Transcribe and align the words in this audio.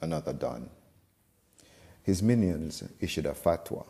another 0.00 0.32
done. 0.32 0.70
His 2.02 2.22
minions 2.22 2.82
issued 3.00 3.26
a 3.26 3.32
fatwa 3.32 3.86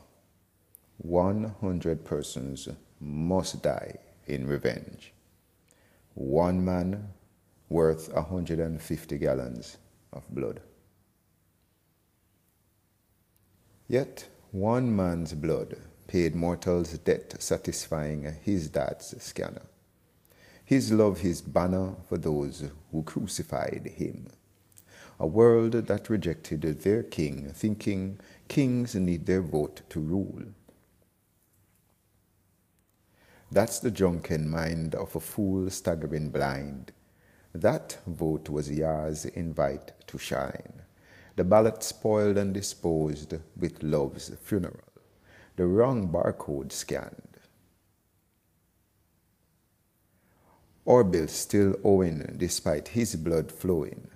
100 0.98 2.04
persons 2.04 2.68
must 3.00 3.62
die 3.62 3.96
in 4.26 4.46
revenge. 4.46 5.12
One 6.14 6.62
man 6.64 7.08
worth 7.70 8.12
150 8.12 9.18
gallons 9.18 9.78
of 10.12 10.28
blood. 10.28 10.60
Yet 13.88 14.28
one 14.50 14.94
man's 14.94 15.32
blood 15.32 15.76
paid 16.06 16.34
mortal's 16.34 16.98
debt 16.98 17.34
satisfying 17.38 18.36
his 18.42 18.68
dad's 18.68 19.22
scanner. 19.22 19.62
His 20.64 20.92
love, 20.92 21.20
his 21.20 21.40
banner 21.40 21.94
for 22.08 22.18
those 22.18 22.70
who 22.92 23.02
crucified 23.02 23.92
him. 23.96 24.28
A 25.22 25.26
world 25.26 25.72
that 25.72 26.08
rejected 26.08 26.62
their 26.62 27.02
king, 27.02 27.50
thinking 27.52 28.18
kings 28.48 28.94
need 28.94 29.26
their 29.26 29.42
vote 29.42 29.82
to 29.90 30.00
rule. 30.00 30.44
That's 33.52 33.80
the 33.80 33.90
drunken 33.90 34.48
mind 34.48 34.94
of 34.94 35.14
a 35.14 35.20
fool 35.20 35.68
staggering 35.68 36.30
blind. 36.30 36.92
That 37.54 37.98
vote 38.06 38.48
was 38.48 38.70
Yah's 38.70 39.26
invite 39.26 39.92
to 40.06 40.16
shine. 40.16 40.82
The 41.36 41.44
ballot 41.44 41.82
spoiled 41.82 42.38
and 42.38 42.54
disposed 42.54 43.34
with 43.58 43.82
love's 43.82 44.30
funeral. 44.42 44.80
The 45.56 45.66
wrong 45.66 46.08
barcode 46.08 46.72
scanned. 46.72 47.36
Orbil 50.86 51.28
still 51.28 51.74
owing 51.84 52.36
despite 52.38 52.88
his 52.88 53.16
blood 53.16 53.52
flowing. 53.52 54.08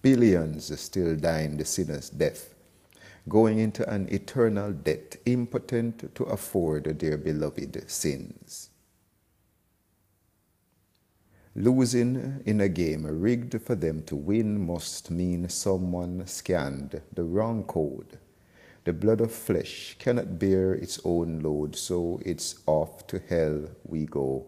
Billions 0.00 0.78
still 0.80 1.16
dying 1.16 1.56
the 1.56 1.64
sinner's 1.64 2.08
death, 2.08 2.54
going 3.28 3.58
into 3.58 3.88
an 3.90 4.08
eternal 4.12 4.72
debt, 4.72 5.16
impotent 5.26 6.14
to 6.14 6.24
afford 6.24 6.84
their 7.00 7.18
beloved 7.18 7.90
sins. 7.90 8.70
Losing 11.56 12.40
in 12.46 12.60
a 12.60 12.68
game 12.68 13.04
rigged 13.04 13.60
for 13.60 13.74
them 13.74 14.02
to 14.04 14.14
win 14.14 14.64
must 14.64 15.10
mean 15.10 15.48
someone 15.48 16.24
scanned 16.28 17.02
the 17.12 17.24
wrong 17.24 17.64
code. 17.64 18.18
The 18.84 18.92
blood 18.92 19.20
of 19.20 19.32
flesh 19.32 19.96
cannot 19.98 20.38
bear 20.38 20.72
its 20.74 21.00
own 21.04 21.40
load, 21.40 21.74
so 21.74 22.20
it's 22.24 22.54
off 22.66 23.08
to 23.08 23.18
hell 23.18 23.64
we 23.84 24.06
go. 24.06 24.46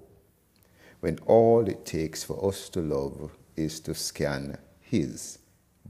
When 1.00 1.18
all 1.26 1.68
it 1.68 1.84
takes 1.84 2.22
for 2.22 2.48
us 2.48 2.68
to 2.68 2.80
love 2.80 3.32
is 3.56 3.80
to 3.80 3.94
scan 3.94 4.56
his 4.90 5.38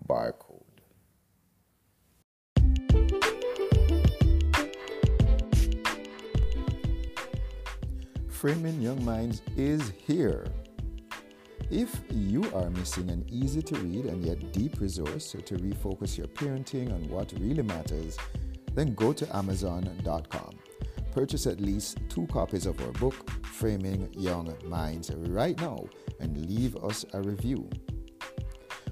barcode. 0.06 0.60
Framing 8.28 8.82
Young 8.82 9.02
Minds 9.02 9.40
is 9.56 9.90
here. 10.06 10.46
If 11.70 11.98
you 12.10 12.44
are 12.54 12.68
missing 12.68 13.08
an 13.08 13.24
easy 13.30 13.62
to 13.62 13.74
read 13.76 14.04
and 14.04 14.22
yet 14.22 14.52
deep 14.52 14.78
resource 14.80 15.30
to 15.32 15.54
refocus 15.54 16.18
your 16.18 16.26
parenting 16.26 16.92
on 16.92 17.08
what 17.08 17.32
really 17.40 17.62
matters, 17.62 18.18
then 18.74 18.94
go 18.94 19.14
to 19.14 19.34
Amazon.com. 19.34 20.58
Purchase 21.12 21.46
at 21.46 21.58
least 21.58 21.98
two 22.10 22.26
copies 22.26 22.66
of 22.66 22.78
our 22.82 22.92
book, 22.92 23.30
Framing 23.46 24.12
Young 24.12 24.54
Minds, 24.66 25.10
right 25.16 25.58
now 25.58 25.86
and 26.20 26.46
leave 26.46 26.76
us 26.76 27.06
a 27.14 27.22
review. 27.22 27.66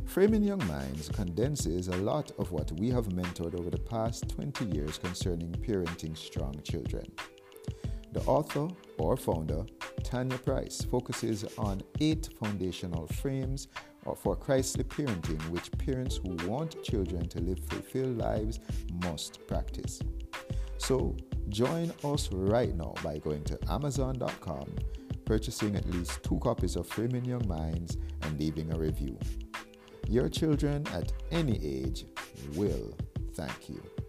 Framing 0.09 0.43
Young 0.43 0.67
Minds 0.67 1.11
condenses 1.11 1.89
a 1.89 1.97
lot 1.99 2.33
of 2.39 2.51
what 2.51 2.73
we 2.73 2.89
have 2.89 3.09
mentored 3.09 3.55
over 3.55 3.69
the 3.69 3.79
past 3.79 4.27
20 4.31 4.65
years 4.65 4.97
concerning 4.97 5.53
parenting 5.53 6.17
strong 6.17 6.59
children. 6.65 7.05
The 8.13 8.23
author 8.23 8.69
or 8.97 9.19
founder, 9.19 9.67
Tanya 10.03 10.39
Price, 10.39 10.81
focuses 10.81 11.45
on 11.59 11.83
eight 12.01 12.31
foundational 12.43 13.07
frames 13.09 13.69
for 14.17 14.35
Christly 14.35 14.85
parenting, 14.85 15.43
which 15.51 15.71
parents 15.73 16.17
who 16.17 16.35
want 16.49 16.83
children 16.83 17.29
to 17.29 17.41
live 17.43 17.61
fulfilled 17.69 18.17
lives 18.17 18.61
must 19.05 19.47
practice. 19.47 20.01
So, 20.79 21.15
join 21.51 21.93
us 22.03 22.33
right 22.33 22.75
now 22.75 22.95
by 23.05 23.19
going 23.19 23.45
to 23.45 23.59
Amazon.com, 23.71 24.75
purchasing 25.27 25.77
at 25.77 25.89
least 25.91 26.23
two 26.23 26.39
copies 26.39 26.77
of 26.77 26.89
Framing 26.89 27.27
Young 27.27 27.47
Minds, 27.47 27.99
and 28.23 28.41
leaving 28.41 28.73
a 28.73 28.79
review. 28.79 29.19
Your 30.09 30.31
children 30.31 30.87
at 30.95 31.13
any 31.31 31.61
age 31.63 32.07
will 32.55 32.97
thank 33.35 33.69
you. 33.69 34.08